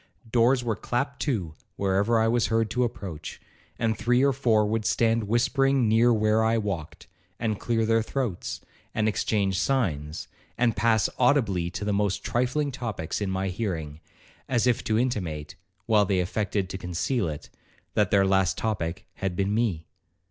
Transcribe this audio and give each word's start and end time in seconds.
Doors 0.31 0.63
were 0.63 0.75
clapped 0.75 1.19
to 1.25 1.53
wherever 1.75 2.19
I 2.19 2.27
was 2.27 2.47
heard 2.47 2.71
to 2.71 2.83
approach; 2.83 3.39
and 3.77 3.95
three 3.95 4.23
or 4.25 4.33
four 4.33 4.65
would 4.65 4.83
stand 4.83 5.25
whispering 5.25 5.87
near 5.87 6.11
where 6.11 6.43
I 6.43 6.57
walked, 6.57 7.05
and 7.39 7.59
clear 7.59 7.85
their 7.85 8.01
throats, 8.01 8.61
and 8.95 9.07
exchange 9.07 9.59
signs, 9.59 10.27
and 10.57 10.75
pass 10.75 11.07
audibly 11.19 11.69
to 11.69 11.85
the 11.85 11.93
most 11.93 12.23
trifling 12.23 12.71
topics 12.71 13.21
in 13.21 13.29
my 13.29 13.49
hearing, 13.49 13.99
as 14.49 14.65
if 14.65 14.83
to 14.85 14.97
intimate, 14.97 15.53
while 15.85 16.05
they 16.05 16.19
affected 16.19 16.67
to 16.71 16.79
conceal 16.79 17.29
it, 17.29 17.51
that 17.93 18.09
their 18.09 18.25
last 18.25 18.57
topic 18.57 19.05
had 19.17 19.35
been 19.35 19.53
me. 19.53 19.85